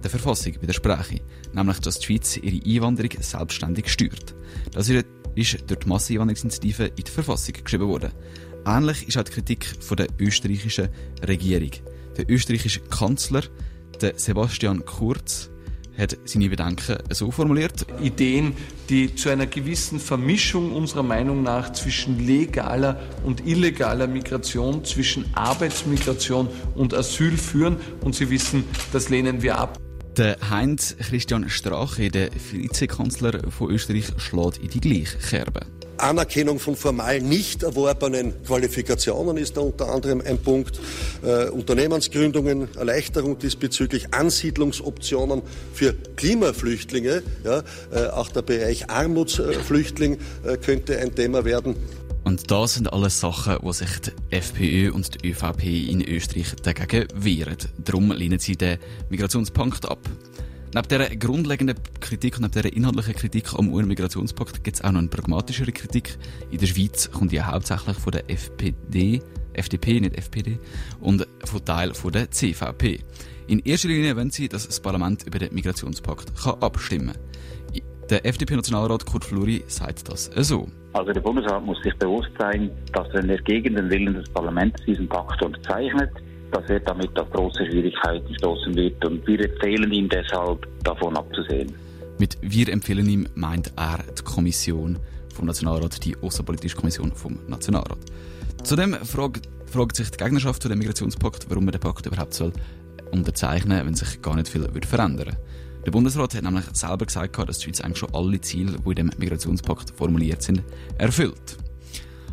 der 0.04 0.10
Verfassung 0.10 0.62
widerspreche, 0.62 1.20
nämlich 1.52 1.80
dass 1.80 1.98
die 1.98 2.06
Schweiz 2.06 2.36
ihre 2.36 2.64
Einwanderung 2.64 3.10
selbstständig 3.20 3.88
steuert. 3.88 4.32
Das 4.70 4.88
ist 4.88 5.06
durch 5.34 5.80
die 5.80 5.88
Masseneinwanderungsinitiative 5.88 6.84
in 6.84 7.02
die 7.02 7.10
Verfassung 7.10 7.54
geschrieben 7.64 7.88
worden. 7.88 8.12
Ähnlich 8.64 9.08
ist 9.08 9.18
auch 9.18 9.24
die 9.24 9.32
Kritik 9.32 9.66
von 9.80 9.96
der 9.96 10.06
österreichischen 10.20 10.88
Regierung. 11.26 11.72
Der 12.16 12.30
österreichische 12.30 12.78
Kanzler, 12.82 13.42
der 14.00 14.16
Sebastian 14.16 14.84
Kurz, 14.84 15.50
hat 16.00 16.18
seine 16.24 16.48
Bedenken 16.48 16.98
so 17.10 17.30
formuliert. 17.30 17.86
Ideen, 18.02 18.54
die 18.88 19.14
zu 19.14 19.28
einer 19.28 19.46
gewissen 19.46 20.00
Vermischung 20.00 20.72
unserer 20.72 21.02
Meinung 21.02 21.42
nach 21.42 21.72
zwischen 21.72 22.26
legaler 22.26 23.00
und 23.24 23.46
illegaler 23.46 24.06
Migration, 24.06 24.84
zwischen 24.84 25.26
Arbeitsmigration 25.34 26.48
und 26.74 26.94
Asyl 26.94 27.36
führen. 27.36 27.76
Und 28.00 28.14
Sie 28.14 28.30
wissen, 28.30 28.64
das 28.92 29.08
lehnen 29.10 29.42
wir 29.42 29.58
ab. 29.58 29.78
Der 30.16 30.36
Heinz 30.50 30.96
Christian 30.98 31.48
Strache, 31.48 32.10
der 32.10 32.30
Vizekanzler 32.32 33.50
von 33.50 33.70
Österreich, 33.70 34.06
schlägt 34.16 34.58
in 34.58 34.68
die 34.68 34.80
gleiche 34.80 35.18
Kerbe. 35.18 35.60
Anerkennung 36.02 36.58
von 36.58 36.76
formal 36.76 37.20
nicht 37.20 37.62
erworbenen 37.62 38.34
Qualifikationen 38.44 39.36
ist 39.36 39.56
da 39.56 39.60
unter 39.60 39.92
anderem 39.92 40.20
ein 40.20 40.38
Punkt. 40.38 40.80
Äh, 41.22 41.48
Unternehmensgründungen, 41.50 42.68
Erleichterung 42.76 43.38
diesbezüglich, 43.38 44.12
Ansiedlungsoptionen 44.12 45.42
für 45.74 45.94
Klimaflüchtlinge. 46.16 47.22
Ja, 47.44 47.62
äh, 47.92 48.08
auch 48.08 48.28
der 48.28 48.42
Bereich 48.42 48.90
Armutsflüchtling 48.90 50.18
äh, 50.44 50.56
könnte 50.56 50.98
ein 50.98 51.14
Thema 51.14 51.44
werden. 51.44 51.76
Und 52.24 52.50
das 52.50 52.74
sind 52.74 52.92
alles 52.92 53.20
Sachen, 53.20 53.56
wo 53.62 53.72
sich 53.72 53.88
die 54.00 54.12
FPÖ 54.30 54.92
und 54.92 55.22
die 55.22 55.30
ÖVP 55.30 55.64
in 55.64 56.06
Österreich 56.06 56.54
dagegen 56.62 57.08
wehren. 57.14 57.56
Darum 57.78 58.12
lehnen 58.12 58.38
sie 58.38 58.56
den 58.56 58.78
Migrationspakt 59.08 59.88
ab. 59.88 59.98
Neben 60.72 60.86
dieser 60.86 61.16
grundlegenden 61.16 61.76
Kritik 61.98 62.36
und 62.36 62.42
neben 62.42 62.52
dieser 62.52 62.72
inhaltlichen 62.72 63.14
Kritik 63.14 63.54
am 63.54 63.72
UN-Migrationspakt 63.72 64.62
gibt 64.62 64.76
es 64.76 64.84
auch 64.84 64.92
noch 64.92 65.00
eine 65.00 65.08
pragmatischere 65.08 65.72
Kritik. 65.72 66.16
In 66.52 66.58
der 66.58 66.66
Schweiz 66.66 67.10
kommt 67.10 67.32
die 67.32 67.42
hauptsächlich 67.42 67.96
von 67.96 68.12
der 68.12 68.30
FPD, 68.30 69.20
FDP, 69.52 70.00
nicht 70.00 70.16
FPD, 70.16 70.60
und 71.00 71.26
von 71.44 71.64
Teil 71.64 71.92
von 71.92 72.12
der 72.12 72.30
CVP. 72.30 73.00
In 73.48 73.58
erster 73.58 73.88
Linie 73.88 74.14
wollen 74.14 74.30
sie, 74.30 74.48
dass 74.48 74.68
das 74.68 74.78
Parlament 74.78 75.26
über 75.26 75.40
den 75.40 75.52
Migrationspakt 75.52 76.40
kann 76.40 76.60
abstimmen 76.60 77.14
kann. 77.14 77.82
Der 78.08 78.24
FDP-Nationalrat 78.24 79.06
Kurt 79.06 79.24
Fluri 79.24 79.64
sagt 79.66 80.08
das 80.08 80.26
so. 80.36 80.68
Also 80.92 81.12
der 81.12 81.20
Bundesrat 81.20 81.64
muss 81.64 81.82
sich 81.82 81.94
bewusst 81.96 82.30
sein, 82.38 82.70
dass 82.92 83.12
wenn 83.12 83.28
er 83.28 83.38
gegen 83.42 83.74
den 83.74 83.90
Willen 83.90 84.14
des 84.14 84.28
Parlaments 84.30 84.80
diesen 84.84 85.08
Pakt 85.08 85.42
unterzeichnet, 85.42 86.10
dass 86.52 86.68
er 86.68 86.80
damit 86.80 87.18
auf 87.18 87.30
große 87.30 87.66
Schwierigkeiten 87.66 88.34
stoßen 88.34 88.74
wird. 88.74 89.04
Und 89.04 89.26
wir 89.26 89.40
empfehlen 89.40 89.92
ihm 89.92 90.08
deshalb, 90.08 90.66
davon 90.84 91.16
abzusehen. 91.16 91.72
Mit 92.18 92.36
wir 92.42 92.68
empfehlen 92.68 93.08
ihm 93.08 93.28
meint 93.34 93.72
er 93.76 93.98
die 94.18 94.22
Kommission 94.22 94.98
vom 95.34 95.46
Nationalrat 95.46 96.04
die 96.04 96.16
Außenpolitische 96.20 96.76
Kommission 96.76 97.12
vom 97.12 97.38
Nationalrat. 97.48 97.98
Zudem 98.62 98.94
fragt, 98.94 99.48
fragt 99.66 99.96
sich 99.96 100.10
die 100.10 100.18
Gegnerschaft 100.18 100.62
zu 100.62 100.68
dem 100.68 100.78
Migrationspakt, 100.78 101.46
warum 101.48 101.64
man 101.64 101.72
den 101.72 101.80
Pakt 101.80 102.06
überhaupt 102.06 102.34
soll 102.34 102.52
unterzeichnen, 103.10 103.86
wenn 103.86 103.94
sich 103.94 104.20
gar 104.22 104.36
nicht 104.36 104.48
viel 104.48 104.72
wird 104.72 104.86
verändern. 104.86 105.36
Der 105.84 105.90
Bundesrat 105.90 106.34
hat 106.34 106.42
nämlich 106.42 106.64
selber 106.74 107.06
gesagt, 107.06 107.38
dass 107.48 107.58
die 107.58 107.64
Schweiz 107.64 107.80
eigentlich 107.80 107.98
schon 107.98 108.14
alle 108.14 108.40
Ziele, 108.40 108.76
die 108.84 108.90
in 108.90 108.96
dem 108.96 109.10
Migrationspakt 109.16 109.92
formuliert 109.96 110.42
sind, 110.42 110.62
erfüllt. 110.98 111.56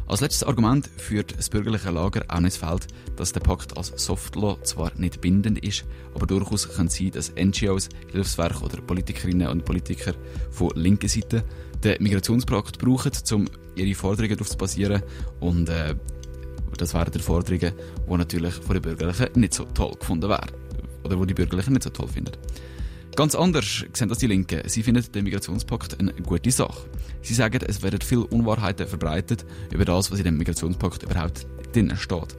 Als 0.07 0.21
letztes 0.21 0.43
Argument 0.43 0.89
führt 0.95 1.37
das 1.37 1.49
bürgerliche 1.49 1.91
Lager 1.91 2.23
auch 2.29 2.37
ins 2.37 2.55
Feld, 2.55 2.87
dass 3.17 3.33
der 3.33 3.41
Pakt 3.41 3.77
als 3.77 3.91
Softlaw 3.97 4.57
zwar 4.63 4.91
nicht 4.95 5.19
bindend 5.19 5.61
ist, 5.65 5.83
aber 6.15 6.25
durchaus 6.25 6.69
kann 6.75 6.87
sein, 6.87 7.11
dass 7.11 7.33
NGOs, 7.35 7.89
Hilfswerke 8.11 8.63
oder 8.63 8.81
Politikerinnen 8.81 9.49
und 9.49 9.65
Politiker 9.65 10.13
von 10.49 10.71
linker 10.75 11.09
Seite 11.09 11.43
den 11.83 12.01
Migrationspakt 12.01 12.79
brauchen, 12.79 13.11
um 13.33 13.45
ihre 13.75 13.95
Forderungen 13.95 14.37
darauf 14.37 14.49
zu 14.49 14.57
basieren 14.57 15.03
und 15.41 15.67
äh, 15.67 15.95
das 16.77 16.93
wären 16.93 17.11
die 17.11 17.19
Forderungen, 17.19 17.73
die 18.09 18.17
natürlich 18.17 18.53
von 18.53 18.75
den 18.75 18.83
Bürgerlichen 18.83 19.27
nicht 19.35 19.53
so 19.53 19.65
toll 19.65 19.93
gefunden 19.99 20.29
werden 20.29 20.51
oder 21.03 21.17
die 21.17 21.27
die 21.27 21.33
Bürgerlichen 21.33 21.73
nicht 21.73 21.83
so 21.83 21.89
toll 21.89 22.07
finden. 22.07 22.31
Ganz 23.17 23.33
anders 23.33 23.83
sehen 23.93 24.09
das 24.09 24.19
die 24.19 24.27
Linken. 24.27 24.61
Sie 24.69 24.83
finden 24.83 25.03
den 25.11 25.23
Migrationspakt 25.23 25.99
eine 25.99 26.13
gute 26.13 26.51
Sache. 26.51 26.87
Sie 27.23 27.33
sagen, 27.33 27.59
es 27.67 27.81
werden 27.81 27.99
viele 27.99 28.27
Unwahrheiten 28.27 28.85
verbreitet 28.85 29.43
über 29.73 29.85
das, 29.85 30.11
was 30.11 30.19
in 30.19 30.25
dem 30.25 30.37
Migrationspakt 30.37 31.01
überhaupt 31.01 31.47
drin 31.73 31.91
steht. 31.97 32.37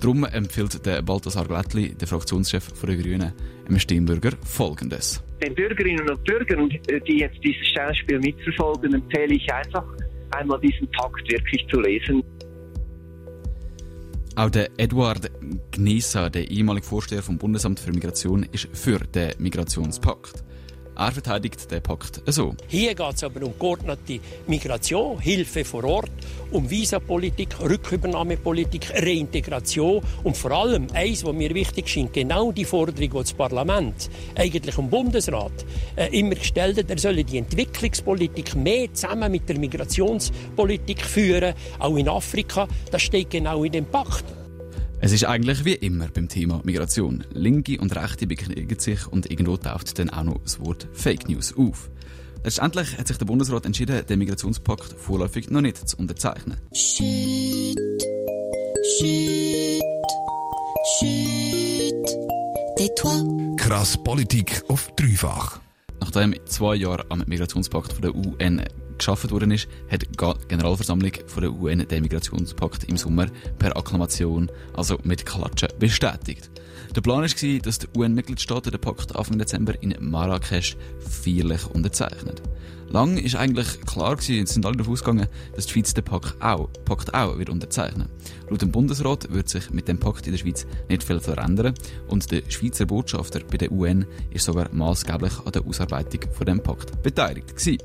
Darum 0.00 0.22
empfiehlt 0.22 0.86
der 0.86 1.02
Balthasar 1.02 1.46
Glättli, 1.46 1.96
der 1.96 2.06
Fraktionschef 2.06 2.68
der 2.80 2.96
Grünen, 2.96 3.32
einem 3.66 3.78
Stimmbürger 3.80 4.30
Folgendes. 4.44 5.20
Den 5.42 5.52
Bürgerinnen 5.52 6.08
und 6.08 6.22
Bürgern, 6.22 6.68
die 7.08 7.18
jetzt 7.18 7.42
dieses 7.42 7.66
Schauspiel 7.74 8.20
mitverfolgen, 8.20 8.94
empfehle 8.94 9.34
ich 9.34 9.52
einfach, 9.52 9.84
einmal 10.30 10.60
diesen 10.60 10.88
Pakt 10.92 11.28
wirklich 11.28 11.66
zu 11.68 11.80
lesen. 11.80 12.22
Auch 14.40 14.48
der 14.48 14.70
Eduard 14.78 15.30
Gnesa, 15.70 16.30
der 16.30 16.50
ehemalige 16.50 16.86
Vorsteher 16.86 17.22
vom 17.22 17.36
Bundesamt 17.36 17.78
für 17.78 17.92
Migration, 17.92 18.42
ist 18.50 18.68
für 18.72 18.98
den 18.98 19.34
Migrationspakt. 19.38 20.42
Er 21.00 21.12
verteidigt 21.12 21.70
den 21.70 21.82
Pakt 21.82 22.20
so. 22.26 22.54
Hier 22.68 22.94
geht 22.94 23.14
es 23.14 23.24
aber 23.24 23.42
um 23.46 23.54
geordnete 23.58 24.20
Migration, 24.46 25.18
Hilfe 25.18 25.64
vor 25.64 25.82
Ort, 25.84 26.10
um 26.50 26.68
Visapolitik, 26.68 27.58
Rückübernahmepolitik, 27.58 28.92
Reintegration 28.92 30.02
und 30.24 30.36
vor 30.36 30.50
allem 30.50 30.88
eins, 30.92 31.24
was 31.24 31.32
mir 31.32 31.54
wichtig 31.54 31.88
scheint, 31.88 32.12
genau 32.12 32.52
die 32.52 32.66
Forderung, 32.66 33.00
die 33.00 33.08
das 33.08 33.32
Parlament 33.32 34.10
eigentlich 34.34 34.76
im 34.76 34.90
Bundesrat 34.90 35.64
äh, 35.96 36.18
immer 36.18 36.34
gestellt 36.34 36.76
hat, 36.76 36.90
er 36.90 36.98
solle 36.98 37.24
die 37.24 37.38
Entwicklungspolitik 37.38 38.54
mehr 38.54 38.92
zusammen 38.92 39.32
mit 39.32 39.48
der 39.48 39.58
Migrationspolitik 39.58 41.00
führen, 41.00 41.54
auch 41.78 41.96
in 41.96 42.10
Afrika, 42.10 42.68
das 42.90 43.00
steht 43.00 43.30
genau 43.30 43.64
in 43.64 43.72
dem 43.72 43.86
Pakt. 43.86 44.39
Es 45.02 45.12
ist 45.12 45.24
eigentlich 45.24 45.64
wie 45.64 45.74
immer 45.74 46.08
beim 46.08 46.28
Thema 46.28 46.60
Migration. 46.62 47.24
Linke 47.32 47.80
und 47.80 47.96
Rechte 47.96 48.26
bekriegen 48.26 48.78
sich 48.78 49.06
und 49.06 49.30
irgendwo 49.30 49.56
taucht 49.56 49.98
dann 49.98 50.10
auch 50.10 50.24
noch 50.24 50.42
das 50.42 50.60
Wort 50.60 50.88
Fake 50.92 51.26
News 51.26 51.54
auf. 51.56 51.90
Letztendlich 52.44 52.98
hat 52.98 53.08
sich 53.08 53.16
der 53.16 53.24
Bundesrat 53.24 53.64
entschieden, 53.64 54.04
den 54.06 54.18
Migrationspakt 54.18 54.94
vorläufig 54.98 55.50
noch 55.50 55.62
nicht 55.62 55.88
zu 55.88 55.96
unterzeichnen. 55.96 56.58
Shit. 56.74 57.78
Shit. 58.98 59.82
Shit. 60.98 61.60
Krass 63.56 63.96
Politik 64.04 64.62
auf 64.68 64.90
dreifach. 64.96 65.60
Nachdem 66.00 66.34
zwei 66.44 66.74
Jahre 66.74 67.06
am 67.08 67.24
Migrationspakt 67.26 68.04
der 68.04 68.14
UN 68.14 68.62
geschaffen 69.00 69.30
worden 69.30 69.50
ist, 69.50 69.68
hat 69.90 70.02
die 70.02 70.46
Generalversammlung 70.48 71.12
von 71.26 71.42
der 71.42 71.52
UN 71.52 71.86
den 71.88 72.02
Migrationspakt 72.02 72.84
im 72.84 72.96
Sommer 72.96 73.26
per 73.58 73.76
Akklamation, 73.76 74.50
also 74.74 74.98
mit 75.02 75.26
Klatschen, 75.26 75.70
bestätigt. 75.78 76.50
Der 76.94 77.00
Plan 77.00 77.22
war, 77.22 77.58
dass 77.60 77.78
die 77.78 77.86
UN-Mitgliedstaaten 77.96 78.70
den 78.70 78.80
Pakt 78.80 79.14
Anfang 79.14 79.38
Dezember 79.38 79.74
in 79.82 79.94
Marrakesch 80.00 80.76
feierlich 80.98 81.66
unterzeichnen. 81.66 82.34
Lang 82.88 83.18
ist 83.18 83.36
eigentlich 83.36 83.80
klar 83.82 84.16
gewesen, 84.16 84.46
sind 84.46 84.66
alle 84.66 84.76
davon 84.76 84.94
ausgegangen, 84.94 85.28
dass 85.54 85.66
die 85.66 85.74
Schweiz 85.74 85.94
den 85.94 86.02
Pakt 86.02 86.34
auch, 86.42 86.68
Pakt 86.84 87.14
auch 87.14 87.38
wird 87.38 87.48
unterzeichnen. 87.48 88.08
Laut 88.48 88.62
dem 88.62 88.72
Bundesrat 88.72 89.32
wird 89.32 89.48
sich 89.48 89.70
mit 89.70 89.86
dem 89.86 90.00
Pakt 90.00 90.26
in 90.26 90.32
der 90.32 90.38
Schweiz 90.38 90.66
nicht 90.88 91.04
viel 91.04 91.20
verändern 91.20 91.74
und 92.08 92.28
der 92.32 92.42
Schweizer 92.48 92.86
Botschafter 92.86 93.40
bei 93.48 93.58
der 93.58 93.70
UN 93.70 94.04
ist 94.30 94.44
sogar 94.44 94.68
maßgeblich 94.72 95.38
an 95.44 95.52
der 95.52 95.64
Ausarbeitung 95.64 96.32
von 96.32 96.46
dem 96.46 96.60
Pakt 96.60 97.00
beteiligt 97.00 97.56
gewesen. 97.56 97.78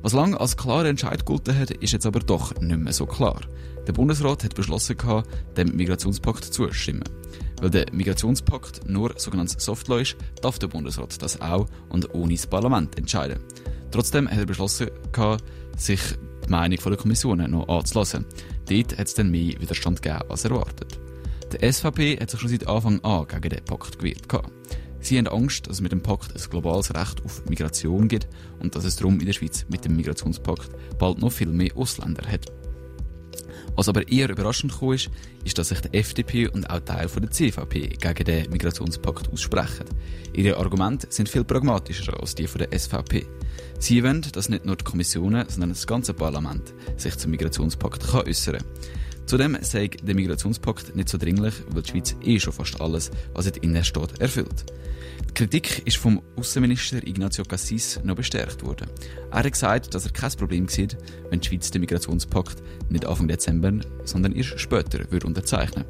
Was 0.00 0.12
lange 0.12 0.38
als 0.38 0.56
klarer 0.56 0.88
Entscheid 0.88 1.18
gegolten 1.26 1.58
hat, 1.58 1.70
ist 1.70 1.92
jetzt 1.92 2.06
aber 2.06 2.20
doch 2.20 2.54
nicht 2.60 2.78
mehr 2.78 2.92
so 2.92 3.04
klar. 3.04 3.40
Der 3.86 3.92
Bundesrat 3.92 4.44
hat 4.44 4.54
beschlossen, 4.54 4.96
dem 5.56 5.74
Migrationspakt 5.74 6.44
zuzustimmen. 6.44 7.04
Weil 7.60 7.70
der 7.70 7.86
Migrationspakt 7.92 8.88
nur 8.88 9.14
sogenanntes 9.16 9.64
Softlaw 9.64 10.00
ist, 10.00 10.16
darf 10.40 10.58
der 10.60 10.68
Bundesrat 10.68 11.20
das 11.20 11.40
auch 11.40 11.66
und 11.88 12.14
ohne 12.14 12.34
das 12.34 12.46
Parlament 12.46 12.96
entscheiden. 12.96 13.40
Trotzdem 13.90 14.30
hat 14.30 14.38
er 14.38 14.46
beschlossen, 14.46 14.88
sich 15.76 16.00
die 16.46 16.50
Meinung 16.50 16.78
der 16.78 16.96
Kommissionen 16.96 17.50
noch 17.50 17.68
anzulassen. 17.68 18.24
Dort 18.68 18.98
hat 18.98 19.06
es 19.06 19.14
dann 19.14 19.30
mehr 19.30 19.60
Widerstand 19.60 20.00
gegeben 20.00 20.30
als 20.30 20.44
erwartet. 20.44 20.98
Der 21.52 21.72
SVP 21.72 22.18
hat 22.20 22.30
sich 22.30 22.40
schon 22.40 22.50
seit 22.50 22.68
Anfang 22.68 23.00
an 23.00 23.26
gegen 23.26 23.48
den 23.48 23.64
Pakt 23.64 23.98
gewehrt. 23.98 24.28
Sie 25.08 25.16
haben 25.16 25.26
Angst, 25.26 25.66
dass 25.66 25.76
es 25.76 25.80
mit 25.80 25.90
dem 25.90 26.02
Pakt 26.02 26.36
ein 26.36 26.50
globales 26.50 26.94
Recht 26.94 27.24
auf 27.24 27.42
Migration 27.46 28.08
gibt 28.08 28.28
und 28.60 28.76
dass 28.76 28.84
es 28.84 28.96
darum 28.96 29.18
in 29.18 29.24
der 29.24 29.32
Schweiz 29.32 29.64
mit 29.70 29.82
dem 29.86 29.96
Migrationspakt 29.96 30.68
bald 30.98 31.18
noch 31.18 31.32
viel 31.32 31.48
mehr 31.48 31.74
Ausländer 31.74 32.30
hat. 32.30 32.52
Was 33.74 33.88
aber 33.88 34.06
eher 34.06 34.28
überraschend 34.28 34.70
gekommen 34.70 34.96
ist, 34.96 35.08
ist, 35.44 35.56
dass 35.56 35.70
sich 35.70 35.80
die 35.80 35.96
FDP 35.96 36.48
und 36.48 36.68
auch 36.68 36.80
Teil 36.80 37.08
der 37.08 37.30
CVP 37.30 37.96
gegen 37.98 38.24
den 38.24 38.50
Migrationspakt 38.50 39.32
aussprechen. 39.32 39.86
Ihre 40.34 40.58
Argumente 40.58 41.06
sind 41.08 41.30
viel 41.30 41.44
pragmatischer 41.44 42.20
als 42.20 42.34
die 42.34 42.44
der 42.44 42.78
SVP. 42.78 43.24
Sie 43.78 44.04
wollen, 44.04 44.26
dass 44.32 44.50
nicht 44.50 44.66
nur 44.66 44.76
die 44.76 44.84
Kommissionen, 44.84 45.48
sondern 45.48 45.70
das 45.70 45.86
ganze 45.86 46.12
Parlament 46.12 46.74
sich 46.98 47.16
zum 47.16 47.30
Migrationspakt 47.30 48.12
äußern 48.12 48.58
kann. 48.58 48.66
Zudem 49.24 49.56
sei 49.62 49.88
der 49.88 50.14
Migrationspakt 50.14 50.94
nicht 50.96 51.08
so 51.08 51.16
dringlich, 51.16 51.54
weil 51.70 51.80
die 51.80 51.90
Schweiz 51.92 52.14
eh 52.22 52.38
schon 52.38 52.52
fast 52.52 52.78
alles, 52.78 53.10
was 53.32 53.46
in 53.46 53.54
innen 53.62 53.84
steht, 53.84 54.20
erfüllt. 54.20 54.66
Die 55.28 55.34
Kritik 55.34 55.82
ist 55.86 55.96
vom 55.96 56.22
Außenminister 56.36 57.06
Ignacio 57.06 57.44
Cassis 57.44 58.00
noch 58.02 58.16
bestärkt 58.16 58.64
worden. 58.64 58.88
Er 59.30 59.38
hat 59.38 59.52
gesagt, 59.52 59.94
dass 59.94 60.06
er 60.06 60.12
kein 60.12 60.32
Problem 60.32 60.68
sieht, 60.68 60.96
wenn 61.30 61.40
die 61.40 61.48
Schweiz 61.48 61.70
den 61.70 61.80
Migrationspakt 61.80 62.62
nicht 62.88 63.06
Anfang 63.06 63.28
Dezember, 63.28 63.72
sondern 64.04 64.32
erst 64.32 64.58
später 64.58 65.10
würde 65.10 65.26
unterzeichnen. 65.26 65.84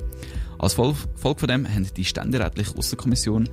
Als 0.58 0.75
Folge 0.75 0.97
von 1.23 1.49
dem 1.49 1.68
haben 1.68 1.87
die 1.97 2.04
ständerätliche 2.04 2.76
Außenkommission 2.76 3.49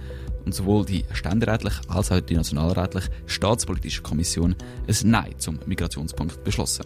und 0.46 0.54
sowohl 0.54 0.86
die 0.86 1.06
ständerätliche 1.14 1.82
als 1.88 2.12
auch 2.12 2.20
die 2.20 2.36
nationalrätliche 2.36 3.10
staatspolitische 3.26 4.02
Kommission 4.02 4.56
ein 4.88 5.10
Nein 5.10 5.36
zum 5.38 5.60
Migrationspakt 5.66 6.44
beschlossen. 6.44 6.86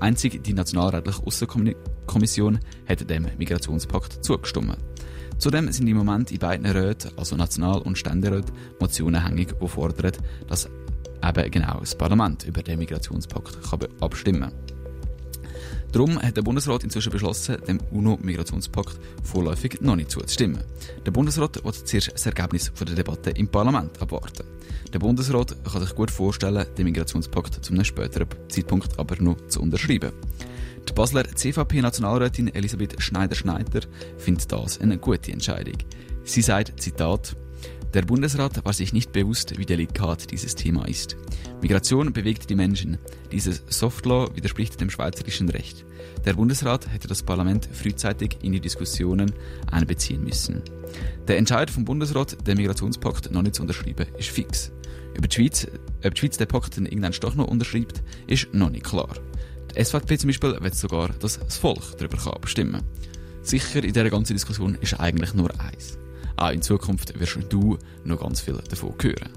Einzig 0.00 0.42
die 0.44 0.52
nationalrätliche 0.52 1.22
Außenkommission 1.26 2.60
hat 2.88 3.10
dem 3.10 3.26
Migrationspakt 3.38 4.24
zugestimmt. 4.24 4.76
Zudem 5.38 5.70
sind 5.70 5.86
im 5.86 5.96
Moment 5.96 6.32
in 6.32 6.38
beiden 6.38 6.66
Räten, 6.66 7.10
also 7.16 7.36
National- 7.36 7.82
und 7.82 7.98
Ständerat, 7.98 8.46
Motionen 8.80 9.24
hängig, 9.24 9.48
die 9.60 9.68
fordern, 9.68 10.12
dass 10.48 10.68
eben 11.22 11.50
genau 11.50 11.80
das 11.80 11.94
Parlament 11.94 12.44
über 12.44 12.62
den 12.62 12.78
Migrationspakt 12.78 13.58
kann 13.70 13.80
abstimmen 14.00 14.40
kann. 14.40 14.76
Darum 15.92 16.20
hat 16.20 16.36
der 16.36 16.42
Bundesrat 16.42 16.84
inzwischen 16.84 17.12
beschlossen, 17.12 17.56
dem 17.66 17.80
UNO-Migrationspakt 17.90 18.98
vorläufig 19.22 19.80
noch 19.80 19.96
nicht 19.96 20.10
zuzustimmen. 20.10 20.62
Der 21.04 21.10
Bundesrat 21.10 21.64
wird 21.64 21.88
zuerst 21.88 22.12
das 22.12 22.26
Ergebnis 22.26 22.72
der 22.78 22.94
Debatte 22.94 23.30
im 23.30 23.48
Parlament 23.48 24.00
abwarten. 24.02 24.44
Der 24.92 24.98
Bundesrat 24.98 25.56
kann 25.64 25.80
sich 25.80 25.94
gut 25.94 26.10
vorstellen, 26.10 26.66
den 26.76 26.84
Migrationspakt 26.84 27.64
zu 27.64 27.72
einem 27.72 27.84
späteren 27.84 28.28
Zeitpunkt 28.48 28.98
aber 28.98 29.16
noch 29.22 29.36
zu 29.48 29.60
unterschreiben. 29.60 30.12
Die 30.88 30.92
Basler 30.92 31.24
CVP-Nationalrätin 31.24 32.54
Elisabeth 32.54 33.00
Schneider-Schneider 33.02 33.80
findet 34.18 34.50
das 34.52 34.80
eine 34.80 34.98
gute 34.98 35.32
Entscheidung. 35.32 35.76
Sie 36.24 36.42
sagt, 36.42 36.80
Zitat, 36.80 37.36
der 37.94 38.02
Bundesrat 38.02 38.64
war 38.64 38.72
sich 38.72 38.92
nicht 38.92 39.12
bewusst, 39.12 39.58
wie 39.58 39.64
delikat 39.64 40.30
dieses 40.30 40.54
Thema 40.54 40.86
ist. 40.86 41.16
Migration 41.62 42.12
bewegt 42.12 42.50
die 42.50 42.54
Menschen. 42.54 42.98
Dieses 43.32 43.62
Softlaw 43.68 44.34
widerspricht 44.34 44.80
dem 44.80 44.90
schweizerischen 44.90 45.48
Recht. 45.48 45.84
Der 46.24 46.34
Bundesrat 46.34 46.92
hätte 46.92 47.08
das 47.08 47.22
Parlament 47.22 47.68
frühzeitig 47.72 48.38
in 48.42 48.52
die 48.52 48.60
Diskussionen 48.60 49.32
einbeziehen 49.70 50.22
müssen. 50.22 50.62
Der 51.26 51.38
Entscheid 51.38 51.70
vom 51.70 51.84
Bundesrat, 51.84 52.46
den 52.46 52.58
Migrationspakt 52.58 53.30
noch 53.30 53.42
nicht 53.42 53.54
zu 53.54 53.62
unterschreiben, 53.62 54.06
ist 54.18 54.28
fix. 54.28 54.72
Über 55.16 55.28
die 55.28 55.34
Schweiz, 55.34 55.66
ob 56.04 56.14
die 56.14 56.20
Schweiz 56.20 56.36
den 56.36 56.48
Pakt 56.48 56.76
irgendwann 56.76 57.12
doch 57.20 57.34
noch 57.34 57.48
unterschreibt, 57.48 58.02
ist 58.26 58.52
noch 58.52 58.70
nicht 58.70 58.84
klar. 58.84 59.14
Die 59.76 59.84
SVP 59.84 60.16
zum 60.16 60.28
Beispiel 60.28 60.56
will 60.58 60.74
sogar, 60.74 61.10
dass 61.20 61.38
das 61.38 61.58
Volk 61.58 61.98
darüber 61.98 62.34
abstimmen 62.34 62.72
kann. 62.72 62.84
Sicher 63.42 63.84
in 63.84 63.92
dieser 63.92 64.08
ganzen 64.08 64.32
Diskussion 64.32 64.76
ist 64.80 64.98
eigentlich 64.98 65.34
nur 65.34 65.50
eins. 65.60 65.98
Auch 66.36 66.50
in 66.50 66.62
Zukunft 66.62 67.18
wirst 67.20 67.38
du 67.50 67.78
noch 68.04 68.20
ganz 68.20 68.40
viel 68.40 68.58
davon 68.70 68.94
hören. 69.02 69.36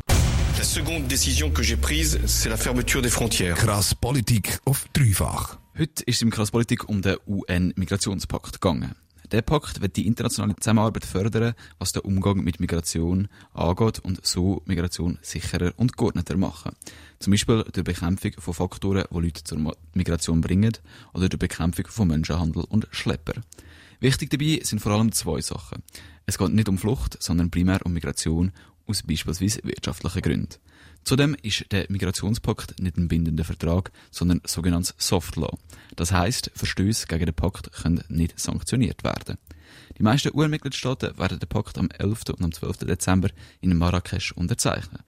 La 0.57 0.63
seconde 0.63 1.07
décision 1.07 1.53
que 1.53 1.63
j'ai 1.63 1.77
prise, 1.77 2.19
c'est 2.25 2.49
la 2.49 2.57
fermeture 2.57 3.01
des 3.01 3.13
frontières. 3.13 3.55
Krass 3.55 3.95
Politik 3.95 4.59
auf 4.65 4.85
dreifach. 4.93 5.57
Heute 5.77 6.03
ist 6.05 6.15
es 6.17 6.21
im 6.21 6.29
Krass 6.29 6.51
Politik 6.51 6.87
um 6.87 7.01
den 7.01 7.17
UN-Migrationspakt 7.27 8.61
gegangen. 8.61 8.95
Der 9.31 9.43
Pakt 9.43 9.79
wird 9.81 9.95
die 9.95 10.07
internationale 10.07 10.55
Zusammenarbeit 10.55 11.05
fördern, 11.05 11.53
was 11.77 11.91
den 11.91 12.01
Umgang 12.01 12.43
mit 12.43 12.59
Migration 12.59 13.27
angeht 13.53 13.99
und 13.99 14.25
so 14.25 14.63
Migration 14.65 15.19
sicherer 15.21 15.71
und 15.77 15.97
geordneter 15.97 16.35
machen. 16.35 16.75
Zum 17.19 17.31
Beispiel 17.31 17.63
durch 17.71 17.83
Bekämpfung 17.83 18.31
von 18.39 18.53
Faktoren, 18.55 19.05
die 19.11 19.19
Leute 19.19 19.43
zur 19.43 19.75
Migration 19.93 20.41
bringen, 20.41 20.73
oder 21.13 21.29
durch 21.29 21.39
Bekämpfung 21.39 21.85
von 21.87 22.07
Menschenhandel 22.07 22.63
und 22.69 22.87
Schlepper. 22.89 23.41
Wichtig 23.99 24.31
dabei 24.31 24.61
sind 24.63 24.79
vor 24.79 24.93
allem 24.93 25.11
zwei 25.11 25.41
Sachen. 25.41 25.83
Es 26.25 26.39
geht 26.39 26.53
nicht 26.53 26.69
um 26.69 26.79
Flucht, 26.79 27.21
sondern 27.21 27.51
primär 27.51 27.85
um 27.85 27.93
Migration 27.93 28.51
aus 28.87 29.03
beispielsweise 29.03 29.63
wirtschaftlichen 29.63 30.21
Gründen. 30.23 30.55
Zudem 31.09 31.35
ist 31.41 31.65
der 31.71 31.87
Migrationspakt 31.89 32.79
nicht 32.79 32.95
ein 32.95 33.07
bindender 33.07 33.43
Vertrag, 33.43 33.91
sondern 34.11 34.41
sogenanntes 34.45 34.93
Soft 34.99 35.37
Law. 35.37 35.57
Das 35.95 36.11
heißt, 36.11 36.51
Verstöße 36.53 37.07
gegen 37.07 37.25
den 37.25 37.33
Pakt 37.33 37.71
können 37.71 38.03
nicht 38.09 38.39
sanktioniert 38.39 39.03
werden. 39.03 39.39
Die 39.97 40.03
meisten 40.03 40.29
UN-Mitgliedstaaten 40.31 41.17
werden 41.17 41.39
den 41.39 41.49
Pakt 41.49 41.79
am 41.79 41.89
11. 41.89 42.25
und 42.37 42.43
am 42.43 42.51
12. 42.51 42.85
Dezember 42.85 43.29
in 43.59 43.75
Marrakesch 43.75 44.33
unterzeichnen. 44.33 45.01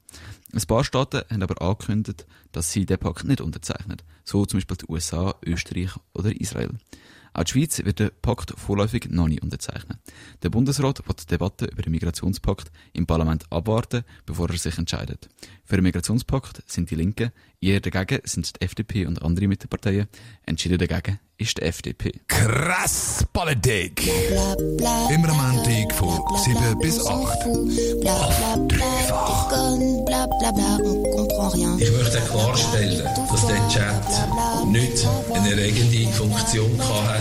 Ein 0.52 0.66
paar 0.66 0.84
Staaten 0.84 1.22
haben 1.30 1.44
aber 1.44 1.62
angekündigt, 1.62 2.26
dass 2.52 2.72
sie 2.72 2.88
den 2.88 2.98
Pakt 2.98 3.26
nicht 3.26 3.40
unterzeichnen, 3.40 4.02
so 4.24 4.44
zum 4.48 4.58
Beispiel 4.58 4.78
die 4.78 4.92
USA, 4.92 5.36
Österreich 5.46 5.92
oder 6.16 6.32
Israel. 6.32 6.72
Auch 7.34 7.44
die 7.44 7.52
Schweiz 7.52 7.84
wird 7.84 8.00
den 8.00 8.12
Pakt 8.22 8.54
vorläufig 8.58 9.08
noch 9.10 9.28
nicht 9.28 9.42
unterzeichnen. 9.42 10.00
Der 10.44 10.50
Bundesrat 10.50 11.08
wird 11.08 11.22
die 11.22 11.28
Debatte 11.28 11.66
über 11.66 11.82
den 11.82 11.92
Migrationspakt 11.92 12.72
im 12.94 13.06
Parlament 13.06 13.46
abwarten, 13.50 14.04
bevor 14.26 14.50
er 14.50 14.58
sich 14.58 14.78
entscheidet. 14.78 15.30
Für 15.64 15.78
den 15.78 15.84
Migrationspakt 15.84 16.64
sind 16.70 16.90
die 16.92 16.96
Linken, 16.96 17.32
eher 17.62 17.80
dagegen 17.80 18.22
sind 18.26 18.56
die 18.56 18.66
FDP 18.66 19.06
und 19.06 19.22
andere 19.22 19.48
Mitteparteien. 19.48 20.08
Entschieden 20.46 20.78
dagegen 20.78 21.20
ist 21.38 21.58
die 21.58 21.62
FDP. 21.62 22.20
Krass 22.28 23.26
Politik! 23.32 24.08
Immer 25.10 25.30
am 25.30 25.56
Montag 25.56 25.94
von 25.94 26.20
7 26.38 26.80
bis 26.80 27.06
8. 27.06 27.08
Auf 27.08 28.68
dreifach. 28.68 29.52
Ich 31.80 31.92
möchte 31.92 32.20
klarstellen, 32.30 33.04
dass 33.30 33.48
der 33.48 33.68
Chat 33.70 34.68
nicht 34.68 35.08
eine 35.34 35.52
erregende 35.52 36.12
Funktion 36.14 36.78
hat. 36.80 37.21